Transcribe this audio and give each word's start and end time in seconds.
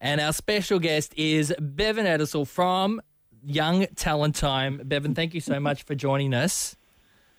And 0.00 0.20
our 0.20 0.32
special 0.32 0.78
guest 0.78 1.12
is 1.16 1.52
Beven 1.58 2.06
Addinsall 2.06 2.46
from 2.46 3.02
Young 3.42 3.86
Talent 3.96 4.34
Time. 4.34 4.80
Beven, 4.84 5.14
thank 5.14 5.34
you 5.34 5.40
so 5.40 5.60
much 5.60 5.82
for 5.82 5.94
joining 5.94 6.32
us. 6.34 6.76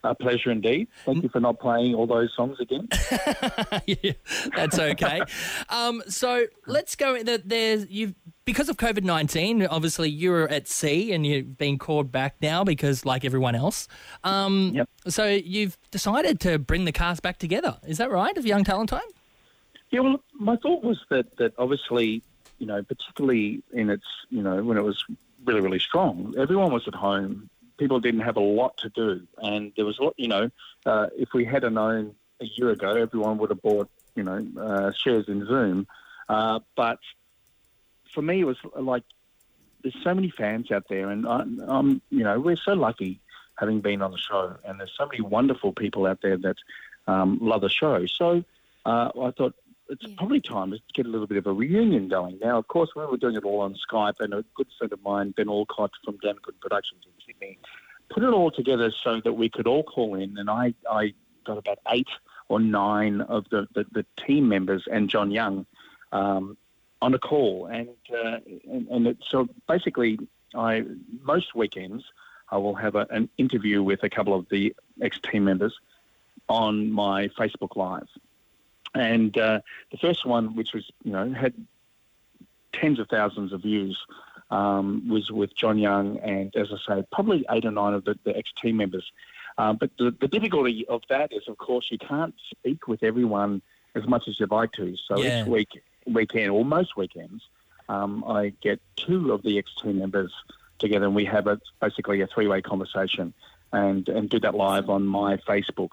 A 0.04 0.16
pleasure 0.16 0.50
indeed. 0.50 0.87
Thank 1.05 1.21
you 1.21 1.29
for 1.29 1.39
not 1.39 1.59
playing 1.59 1.93
all 1.93 2.08
those 2.08 2.32
songs 2.35 2.58
again. 2.59 2.87
yeah, 3.85 4.13
that's 4.55 4.79
okay. 4.79 5.21
um, 5.69 6.01
so 6.08 6.45
let's 6.66 6.95
go. 6.95 7.21
There's 7.21 7.87
you 7.87 8.16
because 8.44 8.68
of 8.68 8.78
COVID 8.78 9.04
nineteen. 9.04 9.64
Obviously, 9.64 10.09
you're 10.09 10.50
at 10.50 10.68
sea 10.68 11.14
and 11.14 11.23
you've 11.23 11.55
been 11.55 11.78
called 11.78 12.12
back 12.12 12.38
now 12.41 12.64
because, 12.64 13.05
like 13.05 13.23
everyone 13.23 13.54
else. 13.54 13.88
Um, 14.23 14.71
Yep. 14.73 14.89
So 15.07 15.28
you've 15.28 15.78
decided 15.91 16.39
to 16.41 16.57
bring 16.57 16.86
the 16.86 16.91
cast 16.91 17.21
back 17.21 17.38
together. 17.38 17.78
Is 17.88 18.00
that 18.00 18.09
right? 18.09 18.36
Of 18.36 18.46
Young 18.46 18.64
Talent 18.64 18.89
Time. 18.89 19.02
Yeah, 19.91 20.00
well, 20.00 20.23
my 20.34 20.55
thought 20.57 20.84
was 20.84 20.98
that 21.12 21.38
that 21.38 21.54
obviously, 21.59 22.23
you 22.62 22.68
know, 22.68 22.84
particularly 22.84 23.64
in 23.73 23.89
its, 23.89 24.05
you 24.30 24.44
know, 24.44 24.63
when 24.63 24.77
it 24.77 24.84
was 24.84 25.04
really 25.44 25.62
really 25.62 25.80
strong, 25.80 26.36
everyone 26.38 26.72
was 26.72 26.88
at 26.88 26.94
home. 26.94 27.49
People 27.77 27.99
didn't 27.99 28.20
have 28.22 28.38
a 28.38 28.48
lot 28.62 28.77
to 28.77 28.90
do, 28.90 29.27
and 29.40 29.72
there 29.76 29.86
was 29.86 29.98
a 29.98 30.03
lot. 30.03 30.13
You 30.17 30.27
know, 30.27 30.52
uh, 30.86 31.08
if 31.17 31.30
we 31.34 31.44
had 31.44 31.63
known 31.63 32.13
a 32.39 32.45
year 32.45 32.70
ago, 32.70 32.95
everyone 32.95 33.39
would 33.39 33.50
have 33.50 33.63
bought, 33.63 33.89
you 34.16 34.22
know, 34.22 34.39
uh, 34.59 34.91
shares 34.91 35.27
in 35.27 35.44
Zoom. 35.48 35.88
Uh, 36.30 36.59
but 36.76 37.00
for 38.13 38.22
me, 38.22 38.41
it 38.41 38.45
was 38.45 38.58
like 38.75 39.03
there's 39.81 39.98
so 40.03 40.14
many 40.14 40.30
fans 40.30 40.70
out 40.72 40.86
there, 40.88 41.09
and 41.09 41.28
I, 41.28 41.39
I'm, 41.67 42.00
you 42.12 42.23
know, 42.23 42.39
we're 42.39 42.64
so 42.70 42.73
lucky 42.73 43.20
having 43.55 43.81
been 43.81 44.03
on 44.03 44.12
the 44.12 44.20
show, 44.20 44.55
and 44.64 44.80
there's 44.80 44.94
so 44.95 45.08
many 45.08 45.22
wonderful 45.22 45.73
people 45.73 46.05
out 46.05 46.22
there 46.22 46.38
that 46.38 46.58
um, 47.08 47.39
love 47.41 47.62
the 47.62 47.70
show. 47.70 48.05
So 48.05 48.44
uh, 48.86 49.09
I 49.20 49.31
thought 49.31 49.55
it's 49.91 50.04
Yeah. 50.08 50.16
probably 50.18 50.41
time 50.41 50.72
to 50.72 50.80
get 50.94 51.05
a 51.05 51.09
little 51.09 51.27
bit 51.27 51.38
of 51.38 51.45
a 51.45 51.54
reunion 51.54 52.08
going. 52.08 52.40
Now, 52.40 52.58
of 52.58 52.68
course, 52.68 52.90
we 52.95 53.05
were 53.05 53.18
doing 53.18 53.36
it 53.36 53.44
all 53.44 53.59
on 53.59 53.76
Skype, 53.76 54.20
and 54.20 54.34
a 54.34 54.44
good 54.55 54.67
friend 54.77 54.91
of 54.91 55.02
mine, 55.04 55.31
Ben 55.31 55.50
Alcott 55.50 55.91
from 56.04 56.17
Dan 56.17 56.36
Good 56.42 56.59
Productions 56.59 57.03
in 57.06 57.11
Sydney, 57.25 57.59
put 58.09 58.23
it 58.23 58.34
all 58.34 58.52
together 58.52 58.92
so 59.03 59.22
that 59.22 59.34
we 59.34 59.50
could 59.50 59.67
all 59.67 59.84
call 59.84 60.16
in, 60.16 60.38
and 60.38 60.50
I, 60.50 60.73
I 60.89 61.14
got 61.45 61.58
about 61.58 61.80
eight 61.89 62.09
or 62.50 62.59
nine 62.59 63.22
of 63.22 63.45
the, 63.50 63.67
the, 63.73 63.86
the 63.92 64.06
team 64.17 64.50
members 64.50 64.84
and 64.92 65.09
John 65.09 65.31
Young 65.31 65.66
um, 66.12 66.58
on 67.02 67.14
a 67.14 67.19
call, 67.19 67.67
and 67.67 67.89
uh, 68.14 68.39
and, 68.69 68.88
and 68.89 69.08
it, 69.08 69.17
so 69.30 69.47
basically, 69.67 70.19
I 70.53 70.84
most 71.23 71.56
weekends 71.56 72.03
I 72.50 72.58
will 72.58 72.75
have 72.75 72.95
a, 72.95 73.08
an 73.09 73.30
interview 73.38 73.81
with 73.81 74.03
a 74.03 74.09
couple 74.09 74.34
of 74.34 74.47
the 74.50 74.75
ex 75.02 75.17
team 75.19 75.45
members 75.45 75.73
on 76.50 76.92
my 76.92 77.30
Facebook 77.30 77.75
Live, 77.78 78.09
and 78.94 79.38
uh, 79.38 79.61
the 79.92 79.97
first 79.97 80.25
one, 80.25 80.56
which 80.56 80.73
was 80.73 80.89
you 81.03 81.11
know 81.11 81.31
had 81.34 81.53
tens 82.73 83.00
of 83.00 83.08
thousands 83.09 83.53
of 83.53 83.61
views, 83.61 83.97
um, 84.50 85.08
was 85.09 85.31
with 85.31 85.56
John 85.56 85.78
Young, 85.78 86.17
and 86.20 86.56
as 86.56 86.67
I 86.72 86.95
say, 86.95 87.03
probably 87.12 87.45
eight 87.50 87.66
or 87.66 87.72
nine 87.72 87.94
of 87.94 88.06
the, 88.06 88.17
the 88.23 88.36
ex 88.36 88.52
team 88.62 88.78
members. 88.78 89.12
Um, 89.58 89.78
but 89.78 89.92
the, 89.97 90.16
the 90.19 90.28
difficulty 90.28 90.86
of 90.88 91.02
that 91.09 91.34
is, 91.34 91.47
of 91.47 91.58
course, 91.58 91.88
you 91.92 91.97
can't 91.97 92.34
speak 92.50 92.88
with 92.88 93.03
everyone 93.03 93.62
as 93.95 94.08
much 94.08 94.28
as 94.28 94.39
you'd 94.39 94.52
like 94.52 94.72
to. 94.73 94.95
So 95.08 95.22
Yeah. 95.22 95.42
each 95.42 95.47
week, 95.47 95.81
weekend, 96.06 96.52
or 96.52 96.64
most 96.64 96.95
weekends, 96.95 97.44
um, 97.89 98.23
I 98.25 98.53
get 98.62 98.80
two 98.95 99.34
of 99.34 99.44
the 99.44 99.58
ex 99.58 99.73
team 99.81 100.00
members 100.00 100.34
together, 100.80 101.06
and 101.06 101.16
we 101.16 101.25
have 101.25 101.47
a, 101.47 101.59
basically 101.81 102.22
a 102.22 102.28
three 102.28 102.47
way 102.47 102.62
conversation, 102.62 103.34
and 103.73 104.08
and 104.09 104.30
do 104.30 104.39
that 104.39 104.56
live 104.56 104.89
on 104.89 105.06
my 105.06 105.38
Facebook, 105.38 105.92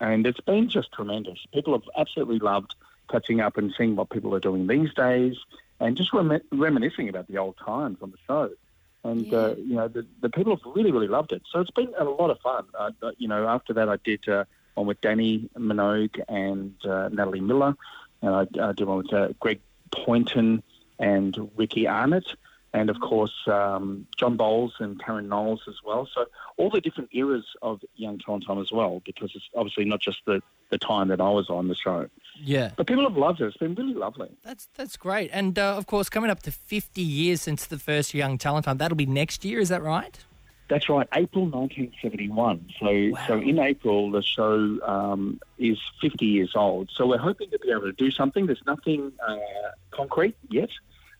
and 0.00 0.26
it's 0.26 0.40
been 0.40 0.68
just 0.68 0.92
tremendous. 0.92 1.38
People 1.52 1.72
have 1.72 1.88
absolutely 1.96 2.38
loved 2.38 2.74
catching 3.10 3.40
up 3.40 3.56
and 3.56 3.72
seeing 3.76 3.96
what 3.96 4.10
people 4.10 4.34
are 4.34 4.40
doing 4.40 4.66
these 4.66 4.92
days, 4.94 5.36
and 5.80 5.96
just 5.96 6.12
rem- 6.12 6.40
reminiscing 6.52 7.08
about 7.08 7.28
the 7.28 7.38
old 7.38 7.56
times 7.58 7.98
on 8.02 8.10
the 8.10 8.18
show. 8.26 8.50
And 9.04 9.32
uh, 9.32 9.54
you 9.56 9.76
know, 9.76 9.88
the, 9.88 10.06
the 10.20 10.30
people 10.30 10.56
have 10.56 10.74
really, 10.74 10.90
really 10.90 11.06
loved 11.08 11.32
it. 11.32 11.42
So 11.50 11.60
it's 11.60 11.70
been 11.70 11.92
a 11.96 12.04
lot 12.04 12.30
of 12.30 12.40
fun. 12.40 12.64
Uh, 12.76 12.90
uh, 13.02 13.12
you 13.18 13.28
know, 13.28 13.46
after 13.46 13.72
that, 13.74 13.88
I 13.88 13.96
did 13.96 14.28
uh, 14.28 14.44
one 14.74 14.86
with 14.86 15.00
Dannii 15.00 15.48
Minogue 15.52 16.20
and 16.28 16.74
uh, 16.84 17.08
Natalie 17.12 17.40
Miller, 17.40 17.76
and 18.22 18.34
I, 18.34 18.68
I 18.68 18.72
did 18.72 18.86
one 18.86 18.98
with 18.98 19.12
uh, 19.12 19.28
Greg 19.38 19.60
Poynton 19.92 20.62
and 20.98 21.50
Ricky 21.56 21.86
Arnott, 21.86 22.34
and 22.76 22.90
of 22.90 23.00
course 23.00 23.34
um, 23.46 24.06
John 24.18 24.36
Bowles 24.36 24.74
and 24.78 25.02
Karen 25.02 25.28
Knowles 25.28 25.62
as 25.66 25.76
well. 25.82 26.06
So 26.14 26.26
all 26.58 26.68
the 26.68 26.80
different 26.80 27.08
eras 27.12 27.46
of 27.62 27.80
Young 27.96 28.18
Talent 28.18 28.44
Time 28.46 28.60
as 28.60 28.70
well, 28.70 29.00
because 29.04 29.32
it's 29.34 29.48
obviously 29.54 29.86
not 29.86 30.00
just 30.00 30.18
the, 30.26 30.42
the 30.70 30.76
time 30.76 31.08
that 31.08 31.20
I 31.20 31.30
was 31.30 31.48
on 31.48 31.68
the 31.68 31.74
show. 31.74 32.08
Yeah. 32.38 32.72
But 32.76 32.86
people 32.86 33.04
have 33.04 33.16
loved 33.16 33.40
it. 33.40 33.46
It's 33.46 33.56
been 33.56 33.74
really 33.74 33.94
lovely. 33.94 34.28
That's 34.42 34.68
that's 34.74 34.98
great. 34.98 35.30
And 35.32 35.58
uh, 35.58 35.76
of 35.76 35.86
course, 35.86 36.10
coming 36.10 36.30
up 36.30 36.42
to 36.42 36.52
50 36.52 37.00
years 37.00 37.40
since 37.40 37.64
the 37.64 37.78
first 37.78 38.12
Young 38.12 38.36
Talent 38.36 38.66
Time, 38.66 38.76
that'll 38.76 38.96
be 38.96 39.06
next 39.06 39.44
year. 39.44 39.58
Is 39.58 39.70
that 39.70 39.82
right? 39.82 40.18
That's 40.68 40.88
right, 40.88 41.06
April 41.14 41.44
1971. 41.44 42.72
So, 42.80 43.12
so 43.28 43.38
in 43.38 43.60
April, 43.60 44.10
the 44.10 44.20
show 44.20 44.78
um, 44.82 45.40
is 45.58 45.78
50 46.00 46.26
years 46.26 46.54
old. 46.56 46.90
So 46.92 47.06
we're 47.06 47.18
hoping 47.18 47.50
to 47.50 47.58
be 47.60 47.70
able 47.70 47.82
to 47.82 47.92
do 47.92 48.10
something. 48.10 48.46
There's 48.46 48.64
nothing 48.66 49.12
uh, 49.26 49.36
concrete 49.92 50.34
yet, 50.50 50.70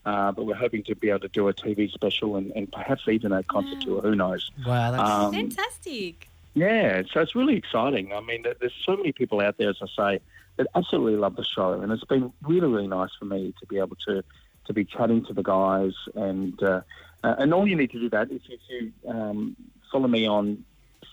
uh, 0.06 0.32
but 0.32 0.44
we're 0.46 0.54
hoping 0.54 0.82
to 0.84 0.94
be 0.94 1.10
able 1.10 1.20
to 1.20 1.28
do 1.28 1.48
a 1.48 1.52
TV 1.52 1.90
special 1.92 2.36
and, 2.36 2.52
and 2.56 2.70
perhaps 2.72 3.02
even 3.08 3.32
a 3.32 3.42
concert 3.42 3.80
tour. 3.82 4.00
Who 4.00 4.14
knows? 4.14 4.50
Wow, 4.64 4.92
that's 4.92 5.02
Um, 5.10 5.32
Fantastic. 5.32 6.28
yeah, 6.54 7.02
so 7.12 7.20
it's 7.20 7.34
really 7.34 7.56
exciting. 7.56 8.12
I 8.12 8.20
mean, 8.20 8.44
there's 8.60 8.72
so 8.84 8.96
many 8.96 9.12
people 9.12 9.40
out 9.40 9.58
there, 9.58 9.70
as 9.70 9.76
I 9.82 9.86
say, 10.14 10.20
that 10.56 10.68
absolutely 10.74 11.16
love 11.16 11.36
the 11.36 11.44
show, 11.44 11.72
and 11.72 11.92
it's 11.92 12.04
been 12.04 12.32
really, 12.42 12.68
really 12.68 12.86
nice 12.86 13.10
for 13.18 13.26
me 13.26 13.52
to 13.60 13.66
be 13.66 13.78
able 13.78 13.96
to 14.06 14.22
to 14.66 14.72
be 14.72 14.84
chatting 14.84 15.24
to 15.26 15.32
the 15.32 15.42
guys, 15.42 15.92
and 16.14 16.60
uh, 16.62 16.80
uh, 17.22 17.34
and 17.38 17.52
all 17.52 17.68
you 17.68 17.76
need 17.76 17.90
to 17.90 18.00
do 18.00 18.08
that 18.10 18.30
is 18.30 18.40
if 18.48 18.60
you 18.68 18.92
um, 19.08 19.54
follow 19.92 20.08
me 20.08 20.26
on 20.26 20.64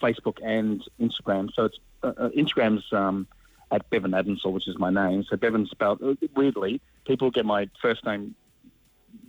Facebook 0.02 0.38
and 0.44 0.82
Instagram. 1.00 1.50
So 1.54 1.66
it's 1.66 1.78
uh, 2.04 2.14
uh, 2.18 2.30
Instagram's 2.30 2.86
um, 2.94 3.28
at 3.72 3.90
Beven 3.90 4.12
Addinsall, 4.12 4.54
which 4.54 4.68
is 4.68 4.78
my 4.78 4.90
name. 4.90 5.24
So 5.30 5.36
Beven 5.36 5.68
spelled 5.68 6.02
uh, 6.02 6.14
weirdly. 6.36 6.82
People 7.06 7.32
get 7.32 7.46
my 7.46 7.70
first 7.82 8.06
name 8.06 8.34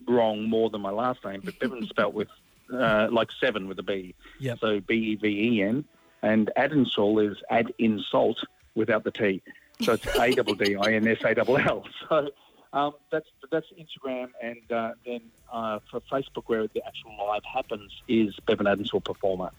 wrong 0.09 0.49
more 0.49 0.71
than 0.71 0.81
my 0.81 0.91
last 0.91 1.25
name, 1.25 1.43
but 1.45 1.59
Beven 1.59 1.89
spelled 1.89 2.15
with 2.15 2.29
uh, 2.73 3.09
like 3.11 3.31
seven 3.41 3.69
with 3.69 3.79
a 3.79 3.83
B. 3.83 4.15
Yep. 4.41 4.59
So 4.61 4.81
B 4.81 4.95
E 4.95 5.15
V 5.17 5.29
E 5.29 5.63
N, 5.63 5.85
and 6.23 6.51
Addinsall 6.57 7.31
is 7.31 7.37
add 7.51 7.73
insult 7.79 8.43
without 8.75 9.05
the 9.05 9.11
T. 9.11 9.43
So 9.83 9.93
it's 9.95 10.07
A 10.19 10.31
double 10.33 10.55
D 10.55 10.77
I 10.77 10.93
N 10.93 11.07
S 11.07 11.19
A 11.25 11.35
double 11.35 11.59
L. 11.59 11.85
So 12.09 12.31
um, 12.73 12.95
that's 13.11 13.29
that's 13.53 13.67
Instagram, 13.79 14.31
and 14.43 14.73
uh, 14.73 14.93
then 15.07 15.21
uh, 15.53 15.79
for 15.91 16.01
Facebook, 16.01 16.45
where 16.47 16.67
the 16.67 16.85
actual 16.85 17.17
live 17.17 17.45
happens, 17.45 17.93
is 18.09 18.35
Beven 18.47 18.67
Addinsall 18.67 19.05
Performer. 19.05 19.51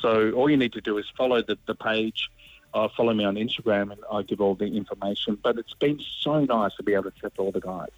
So 0.00 0.32
all 0.32 0.50
you 0.50 0.56
need 0.56 0.72
to 0.72 0.80
do 0.80 0.98
is 0.98 1.06
follow 1.16 1.42
the, 1.42 1.56
the 1.66 1.74
page, 1.74 2.28
uh, 2.74 2.88
follow 2.96 3.14
me 3.14 3.24
on 3.24 3.36
Instagram, 3.36 3.92
and 3.92 4.00
I 4.12 4.22
give 4.22 4.40
all 4.40 4.54
the 4.54 4.66
information. 4.66 5.38
But 5.40 5.58
it's 5.58 5.74
been 5.74 6.00
so 6.20 6.44
nice 6.44 6.74
to 6.74 6.82
be 6.82 6.94
able 6.94 7.04
to 7.04 7.12
chat 7.12 7.34
to 7.36 7.42
all 7.42 7.52
the 7.52 7.60
guys. 7.60 7.90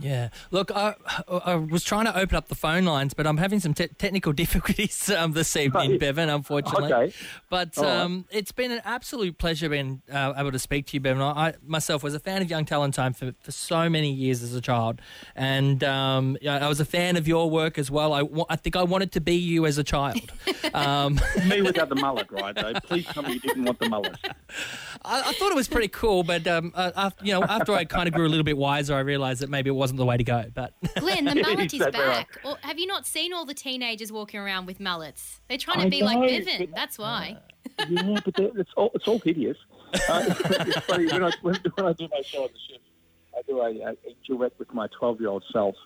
Yeah. 0.00 0.28
Look, 0.50 0.70
I, 0.70 0.94
I 1.28 1.54
was 1.56 1.84
trying 1.84 2.06
to 2.06 2.16
open 2.16 2.36
up 2.36 2.48
the 2.48 2.54
phone 2.54 2.84
lines, 2.84 3.14
but 3.14 3.26
I'm 3.26 3.36
having 3.36 3.60
some 3.60 3.74
te- 3.74 3.88
technical 3.88 4.32
difficulties 4.42 5.10
um, 5.10 5.32
this 5.32 5.54
evening, 5.56 5.98
Beven, 5.98 6.34
unfortunately. 6.34 6.92
Okay. 6.92 7.14
But 7.50 7.76
All 7.78 7.84
right. 7.84 7.98
um, 8.00 8.24
it's 8.30 8.52
been 8.52 8.70
an 8.70 8.80
absolute 8.84 9.38
pleasure 9.38 9.68
being 9.68 10.02
uh, 10.10 10.32
able 10.36 10.52
to 10.52 10.58
speak 10.58 10.86
to 10.88 10.96
you, 10.96 11.00
Beven. 11.00 11.20
I, 11.20 11.48
I 11.48 11.54
myself 11.66 12.02
was 12.02 12.14
a 12.14 12.20
fan 12.20 12.42
of 12.42 12.50
Young 12.50 12.64
Talent 12.64 12.94
Time 12.94 13.12
for, 13.12 13.32
for 13.40 13.52
so 13.52 13.88
many 13.88 14.12
years 14.12 14.42
as 14.42 14.54
a 14.54 14.60
child. 14.60 15.00
And 15.34 15.82
um, 15.84 16.36
yeah, 16.40 16.64
I 16.64 16.68
was 16.68 16.80
a 16.80 16.84
fan 16.84 17.16
of 17.16 17.28
your 17.28 17.50
work 17.50 17.78
as 17.78 17.90
well. 17.90 18.12
I, 18.12 18.22
I 18.48 18.56
think 18.56 18.76
I 18.76 18.82
wanted 18.82 19.12
to 19.12 19.20
be 19.20 19.34
you 19.34 19.66
as 19.66 19.78
a 19.78 19.84
child. 19.84 20.32
um, 20.74 21.20
Me 21.46 21.62
without 21.62 21.88
the 21.88 21.94
mullet, 22.02 22.30
right? 22.30 22.54
Though, 22.54 22.72
please 22.84 23.06
tell 23.06 23.22
me 23.22 23.34
you 23.34 23.40
didn't 23.40 23.64
want 23.64 23.78
the 23.78 23.88
mullet. 23.88 24.16
I, 25.04 25.20
I 25.30 25.32
thought 25.32 25.50
it 25.50 25.54
was 25.56 25.68
pretty 25.68 25.88
cool, 25.88 26.22
but 26.22 26.46
um, 26.46 26.72
uh, 26.74 26.92
after, 26.96 27.24
you 27.24 27.32
know, 27.32 27.42
after 27.42 27.72
I 27.72 27.84
kind 27.84 28.08
of 28.08 28.14
grew 28.14 28.26
a 28.26 28.28
little 28.28 28.44
bit 28.44 28.56
wiser, 28.56 28.94
I 28.94 29.00
realised 29.00 29.40
that 29.42 29.50
maybe 29.50 29.68
it 29.68 29.74
wasn't 29.74 29.98
the 29.98 30.04
way 30.04 30.16
to 30.16 30.24
go. 30.24 30.44
But 30.54 30.74
Glenn, 30.96 31.24
the 31.24 31.34
mullet 31.36 31.72
is 31.72 31.86
back. 31.86 32.38
Or, 32.44 32.56
have 32.62 32.78
you 32.78 32.86
not 32.86 33.06
seen 33.06 33.32
all 33.32 33.44
the 33.44 33.54
teenagers 33.54 34.12
walking 34.12 34.40
around 34.40 34.66
with 34.66 34.80
mullets? 34.80 35.40
They're 35.48 35.58
trying 35.58 35.80
to 35.80 35.86
I 35.86 35.90
be 35.90 36.02
like 36.02 36.18
know, 36.18 36.26
Beven. 36.26 36.74
That's 36.74 36.98
why. 36.98 37.38
Yeah, 37.88 38.18
but 38.24 38.34
it's 38.38 38.70
all 38.76 38.90
it's 38.94 39.06
all 39.06 39.18
hideous. 39.20 39.56
Uh, 40.08 40.24
it's 40.28 40.78
funny 40.86 41.06
when 41.06 41.24
I 41.24 41.30
when, 41.42 41.56
when 41.74 41.86
I 41.86 41.92
do 41.92 42.08
my 42.10 42.22
show 42.22 42.44
on 42.44 42.48
the 42.52 42.58
ship, 42.72 42.82
I 43.36 43.42
do 43.46 43.60
a, 43.60 43.90
a 43.90 43.96
duet 44.26 44.52
with 44.58 44.72
my 44.72 44.88
twelve 44.98 45.20
year 45.20 45.30
old 45.30 45.44
self, 45.52 45.76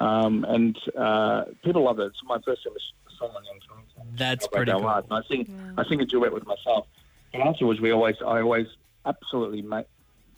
um, 0.00 0.44
and 0.48 0.78
uh, 0.96 1.44
people 1.64 1.84
love 1.84 1.98
it. 1.98 2.06
It's 2.06 2.22
my 2.24 2.38
first 2.44 2.62
ever 2.66 2.76
song 3.18 3.30
on 3.36 3.44
Young 3.44 3.58
Talent 3.66 4.16
That's 4.16 4.46
pretty 4.46 4.70
that 4.70 4.78
cool. 4.78 4.84
one? 4.84 5.04
And 5.04 5.12
I 5.12 5.22
sing 5.28 5.74
I 5.76 5.84
sing 5.88 6.00
a 6.00 6.04
duet 6.04 6.32
with 6.32 6.46
myself. 6.46 6.86
And 7.38 7.48
afterwards, 7.48 7.80
we 7.80 7.90
always 7.92 8.16
I 8.20 8.40
always 8.40 8.66
absolutely 9.06 9.62
make. 9.62 9.86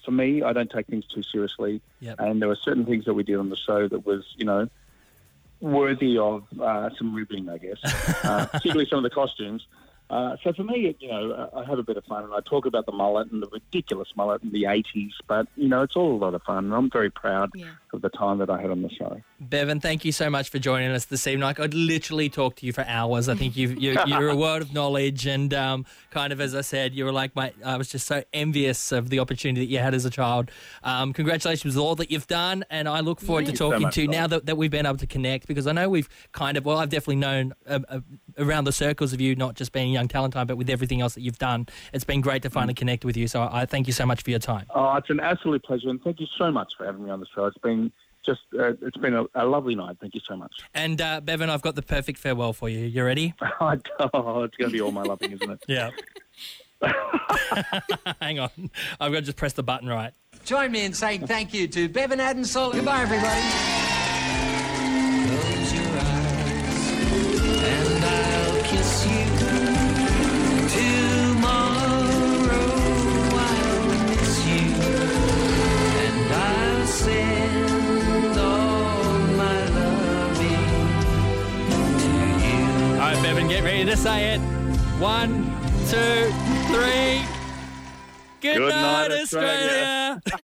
For 0.04 0.10
me, 0.12 0.42
I 0.42 0.52
don't 0.52 0.70
take 0.70 0.86
things 0.86 1.06
too 1.06 1.22
seriously, 1.22 1.82
Yep. 2.00 2.16
and 2.20 2.40
there 2.40 2.48
were 2.48 2.56
certain 2.56 2.86
things 2.86 3.04
that 3.04 3.14
we 3.14 3.22
did 3.22 3.36
on 3.36 3.50
the 3.50 3.56
show 3.56 3.86
that 3.86 4.06
was, 4.06 4.24
you 4.36 4.44
know, 4.46 4.68
worthy 5.60 6.16
of 6.16 6.44
uh, 6.60 6.88
some 6.96 7.14
ribbing, 7.14 7.48
I 7.48 7.58
guess. 7.58 7.78
Uh, 8.24 8.46
particularly 8.46 8.86
some 8.88 8.98
of 8.98 9.02
the 9.02 9.10
costumes. 9.10 9.66
Uh, 10.10 10.36
so 10.42 10.52
for 10.52 10.64
me, 10.64 10.94
you 10.98 11.08
know, 11.08 11.48
I 11.54 11.64
have 11.64 11.78
a 11.78 11.84
bit 11.84 11.96
of 11.96 12.04
fun, 12.04 12.24
and 12.24 12.32
I 12.34 12.40
talk 12.40 12.66
about 12.66 12.84
the 12.84 12.92
mullet 12.92 13.30
and 13.30 13.40
the 13.40 13.46
ridiculous 13.48 14.08
mullet 14.16 14.42
in 14.42 14.50
the 14.50 14.64
'80s. 14.64 15.12
But 15.28 15.46
you 15.56 15.68
know, 15.68 15.82
it's 15.82 15.94
all 15.94 16.12
a 16.16 16.18
lot 16.18 16.34
of 16.34 16.42
fun, 16.42 16.64
and 16.64 16.74
I'm 16.74 16.90
very 16.90 17.10
proud 17.10 17.50
Yeah. 17.54 17.68
of 17.92 18.02
the 18.02 18.08
time 18.08 18.38
that 18.38 18.50
I 18.50 18.60
had 18.60 18.70
on 18.70 18.82
the 18.82 18.90
show. 18.90 19.20
Beven, 19.40 19.80
thank 19.80 20.04
you 20.04 20.10
so 20.12 20.28
much 20.28 20.48
for 20.50 20.58
joining 20.58 20.90
us 20.90 21.04
this 21.04 21.26
evening. 21.28 21.44
I 21.44 21.52
could 21.52 21.74
literally 21.74 22.28
talk 22.28 22.56
to 22.56 22.66
you 22.66 22.72
for 22.72 22.84
hours. 22.88 23.28
I 23.28 23.36
think 23.36 23.56
you've, 23.56 23.78
you're, 23.80 24.04
you're 24.06 24.28
a 24.28 24.36
world 24.36 24.62
of 24.62 24.74
knowledge, 24.74 25.26
and 25.26 25.54
um, 25.54 25.86
kind 26.10 26.32
of 26.32 26.40
as 26.40 26.54
I 26.56 26.62
said, 26.62 26.92
you 26.92 27.04
were 27.04 27.12
like 27.12 27.36
my. 27.36 27.52
I 27.64 27.76
was 27.76 27.88
just 27.88 28.08
so 28.08 28.24
envious 28.32 28.90
of 28.90 29.10
the 29.10 29.20
opportunity 29.20 29.60
that 29.64 29.70
you 29.70 29.78
had 29.78 29.94
as 29.94 30.04
a 30.04 30.10
child. 30.10 30.50
Um, 30.82 31.12
congratulations 31.12 31.76
with 31.76 31.80
all 31.82 31.94
that 31.94 32.10
you've 32.10 32.26
done, 32.26 32.64
and 32.68 32.88
I 32.88 32.98
look 32.98 33.20
forward 33.20 33.46
Thank 33.46 33.58
to 33.58 33.64
you 33.64 33.68
so 33.68 33.70
talking 33.70 33.82
much, 33.86 33.94
to 33.94 34.02
you 34.02 34.08
now 34.08 34.26
that, 34.26 34.46
that 34.46 34.56
we've 34.56 34.70
been 34.72 34.86
able 34.86 34.98
to 34.98 35.06
connect 35.06 35.46
because 35.46 35.68
I 35.68 35.72
know 35.72 35.88
we've 35.88 36.08
kind 36.32 36.56
of. 36.56 36.64
Well, 36.66 36.78
I've 36.78 36.90
definitely 36.90 37.16
known 37.16 37.54
uh, 37.68 37.78
uh, 37.88 38.00
around 38.38 38.64
the 38.64 38.72
circles 38.72 39.12
of 39.12 39.20
you, 39.20 39.36
not 39.36 39.54
just 39.54 39.70
being 39.70 39.99
Young 40.00 40.08
Talent 40.08 40.34
Time, 40.34 40.46
but 40.46 40.56
with 40.56 40.70
everything 40.70 41.00
else 41.00 41.14
that 41.14 41.20
you've 41.20 41.38
done. 41.38 41.66
It's 41.92 42.04
been 42.04 42.20
great 42.20 42.42
to 42.42 42.50
finally 42.50 42.74
connect 42.74 43.04
with 43.04 43.16
you. 43.16 43.28
So 43.28 43.48
I 43.50 43.66
thank 43.66 43.86
you 43.86 43.92
so 43.92 44.06
much 44.06 44.22
for 44.22 44.30
your 44.30 44.38
time. 44.38 44.66
Oh, 44.74 44.94
it's 44.96 45.10
an 45.10 45.20
absolute 45.20 45.62
pleasure, 45.62 45.90
and 45.90 46.02
thank 46.02 46.20
you 46.20 46.26
so 46.38 46.50
much 46.50 46.72
for 46.76 46.86
having 46.86 47.04
me 47.04 47.10
on 47.10 47.20
the 47.20 47.26
show. 47.34 47.44
It's 47.44 47.58
been 47.58 47.92
just, 48.24 48.40
uh, 48.58 48.72
it's 48.82 48.96
been 48.96 49.14
a, 49.14 49.24
a 49.34 49.46
lovely 49.46 49.74
night. 49.74 49.96
Thank 50.00 50.14
you 50.14 50.20
so 50.26 50.36
much. 50.36 50.52
And 50.74 51.00
uh, 51.00 51.20
Beven, 51.20 51.48
I've 51.48 51.62
got 51.62 51.74
the 51.74 51.82
perfect 51.82 52.18
farewell 52.18 52.52
for 52.52 52.68
you. 52.68 52.80
You 52.80 53.04
ready? 53.04 53.34
oh, 53.60 53.72
it's 53.72 54.56
going 54.56 54.70
to 54.70 54.70
be 54.70 54.80
all 54.80 54.92
my 54.92 55.02
loving, 55.02 55.32
isn't 55.32 55.50
it? 55.50 55.64
Yeah. 55.68 55.90
Hang 58.22 58.38
on. 58.38 58.50
I've 58.98 59.12
got 59.12 59.20
to 59.20 59.26
just 59.26 59.36
press 59.36 59.52
the 59.52 59.62
button 59.62 59.86
right. 59.86 60.14
Join 60.46 60.72
me 60.72 60.86
in 60.86 60.94
saying 60.94 61.26
thank 61.26 61.52
you 61.52 61.68
to 61.68 61.90
Beven 61.90 62.20
Addinsall. 62.20 62.72
Goodbye, 62.72 63.02
everybody. 63.02 63.79
Beven, 83.30 83.48
get 83.48 83.62
ready 83.62 83.84
to 83.84 83.96
say 83.96 84.34
it. 84.34 84.40
One, 84.98 85.44
two, 85.88 86.32
three. 86.66 87.22
Good, 88.40 88.56
Good 88.56 88.70
night, 88.70 89.08
night, 89.08 89.12
Australia. 89.12 90.20
Australia. 90.26 90.36